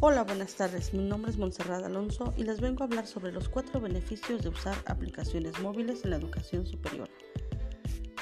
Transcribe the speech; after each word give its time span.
Hola, 0.00 0.24
buenas 0.24 0.54
tardes. 0.54 0.92
Mi 0.92 1.02
nombre 1.02 1.30
es 1.30 1.38
Montserrat 1.38 1.82
Alonso 1.82 2.34
y 2.36 2.44
les 2.44 2.60
vengo 2.60 2.82
a 2.82 2.86
hablar 2.86 3.06
sobre 3.06 3.32
los 3.32 3.48
cuatro 3.48 3.80
beneficios 3.80 4.42
de 4.42 4.50
usar 4.50 4.76
aplicaciones 4.84 5.58
móviles 5.60 6.04
en 6.04 6.10
la 6.10 6.16
educación 6.16 6.66
superior. 6.66 7.08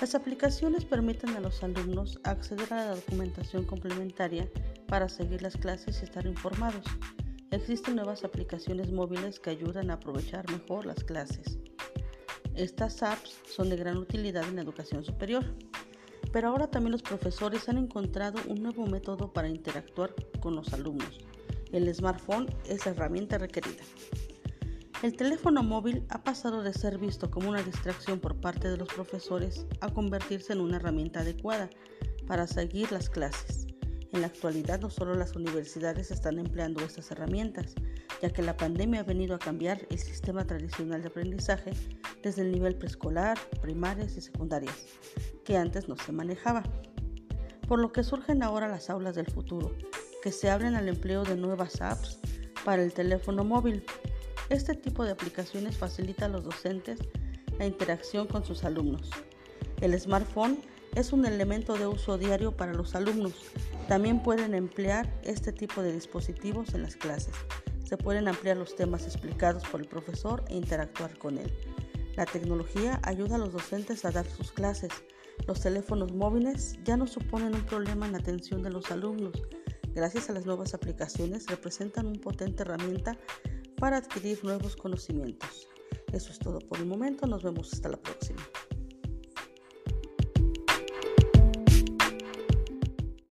Las 0.01 0.15
aplicaciones 0.15 0.85
permiten 0.85 1.31
a 1.31 1.41
los 1.41 1.65
alumnos 1.65 2.21
acceder 2.23 2.73
a 2.73 2.77
la 2.77 2.95
documentación 2.95 3.65
complementaria 3.65 4.49
para 4.87 5.09
seguir 5.09 5.43
las 5.43 5.57
clases 5.57 6.01
y 6.01 6.05
estar 6.05 6.25
informados. 6.27 6.85
Existen 7.51 7.97
nuevas 7.97 8.23
aplicaciones 8.23 8.93
móviles 8.93 9.41
que 9.41 9.51
ayudan 9.51 9.91
a 9.91 9.95
aprovechar 9.95 10.49
mejor 10.53 10.87
las 10.87 11.03
clases. 11.03 11.59
Estas 12.55 13.03
apps 13.03 13.41
son 13.53 13.69
de 13.69 13.77
gran 13.77 13.97
utilidad 13.97 14.45
en 14.49 14.55
la 14.55 14.63
educación 14.63 15.03
superior, 15.03 15.45
pero 16.33 16.51
ahora 16.51 16.71
también 16.71 16.93
los 16.93 17.03
profesores 17.03 17.69
han 17.69 17.79
encontrado 17.79 18.39
un 18.47 18.63
nuevo 18.63 18.87
método 18.87 19.33
para 19.33 19.49
interactuar 19.49 20.15
con 20.41 20.55
los 20.55 20.73
alumnos 20.73 21.19
el 21.77 21.93
smartphone 21.95 22.47
es 22.69 22.87
la 22.87 22.93
herramienta 22.93 23.39
requerida. 23.39 23.83
El 25.03 25.17
teléfono 25.17 25.63
móvil 25.63 26.07
ha 26.09 26.23
pasado 26.23 26.63
de 26.63 26.73
ser 26.73 26.99
visto 26.99 27.31
como 27.31 27.51
una 27.51 27.63
distracción 27.63 28.21
por 28.21 28.41
parte 28.41 28.71
de 28.71 28.79
los 28.79 28.89
profesores 28.89 29.67
a 29.81 29.89
convertirse 29.89 30.53
en 30.53 30.61
una 30.61 30.77
herramienta 30.77 31.21
adecuada 31.21 31.69
para 32.27 32.47
seguir 32.47 32.91
las 32.91 33.11
clases. 33.11 33.67
En 34.13 34.21
la 34.21 34.29
actualidad 34.29 34.81
no 34.81 34.91
solo 34.91 35.15
las 35.15 35.35
universidades 35.35 36.11
están 36.11 36.39
empleando 36.39 36.85
estas 36.85 37.11
herramientas, 37.11 37.75
ya 38.23 38.31
que 38.31 38.43
la 38.43 38.57
pandemia 38.57 39.01
ha 39.01 39.05
venido 39.05 39.35
a 39.35 39.41
cambiar 39.41 39.87
el 39.91 39.99
sistema 39.99 40.47
tradicional 40.47 41.03
de 41.03 41.09
aprendizaje 41.09 41.73
desde 42.23 42.43
el 42.43 42.53
nivel 42.53 42.77
preescolar, 42.77 43.37
primarias 43.61 44.17
y 44.17 44.21
secundarias, 44.21 44.87
que 45.45 45.57
antes 45.57 45.89
no 45.89 45.97
se 45.97 46.13
manejaba. 46.13 46.63
Por 47.67 47.81
lo 47.81 47.93
que 47.93 48.05
surgen 48.05 48.43
ahora 48.43 48.69
las 48.69 48.89
aulas 48.89 49.17
del 49.17 49.27
futuro, 49.27 49.75
que 50.25 50.33
se 50.33 50.49
abren 50.49 50.75
al 50.75 50.89
empleo 50.89 51.23
de 51.23 51.37
nuevas 51.37 51.83
apps 51.83 52.19
para 52.65 52.83
el 52.83 52.95
teléfono 52.95 53.45
móvil. 53.45 53.85
Este 54.49 54.75
tipo 54.75 55.05
de 55.05 55.11
aplicaciones 55.11 55.77
facilita 55.77 56.25
a 56.25 56.29
los 56.29 56.45
docentes 56.45 56.99
la 57.59 57.67
interacción 57.67 58.27
con 58.27 58.43
sus 58.43 58.65
alumnos. 58.65 59.11
El 59.83 60.01
smartphone 60.01 60.61
es 60.95 61.13
un 61.13 61.27
elemento 61.27 61.75
de 61.75 61.87
uso 61.87 62.17
diario 62.17 62.53
para 62.53 62.73
los 62.73 62.95
alumnos. 62.95 63.35
También 63.87 64.23
pueden 64.23 64.55
emplear 64.55 65.13
este 65.25 65.53
tipo 65.53 65.83
de 65.83 65.93
dispositivos 65.93 66.73
en 66.73 66.81
las 66.81 66.97
clases. 66.97 67.35
Se 67.85 67.99
pueden 67.99 68.27
ampliar 68.27 68.57
los 68.57 68.75
temas 68.75 69.05
explicados 69.05 69.63
por 69.65 69.83
el 69.83 69.89
profesor 69.89 70.43
e 70.49 70.57
interactuar 70.57 71.19
con 71.19 71.37
él. 71.37 71.53
La 72.17 72.25
tecnología 72.25 72.99
ayuda 73.03 73.35
a 73.35 73.41
los 73.41 73.53
docentes 73.53 74.07
a 74.07 74.11
dar 74.11 74.25
sus 74.25 74.53
clases. 74.53 74.91
Los 75.47 75.61
teléfonos 75.61 76.15
móviles 76.15 76.79
ya 76.83 76.97
no 76.97 77.07
suponen 77.07 77.55
un 77.55 77.67
problema 77.67 78.07
en 78.07 78.13
la 78.13 78.19
atención 78.19 78.63
de 78.63 78.71
los 78.71 78.91
alumnos 78.91 79.35
gracias 79.95 80.29
a 80.29 80.33
las 80.33 80.47
nuevas 80.47 80.75
aplicaciones, 80.75 81.47
representan 81.47 82.07
una 82.07 82.21
potente 82.21 82.63
herramienta 82.63 83.17
para 83.77 83.99
adquirir 83.99 84.45
nuevos 84.45 84.77
conocimientos. 84.77 85.69
Eso 86.13 86.33
es 86.33 86.39
todo 86.39 86.59
por 86.61 86.79
el 86.79 86.87
momento, 86.87 87.27
nos 87.27 87.43
vemos 87.43 87.73
hasta 87.73 87.89
la 87.89 87.97
próxima. 87.97 88.43